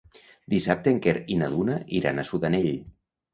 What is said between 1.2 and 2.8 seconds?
i na Duna iran a Sudanell.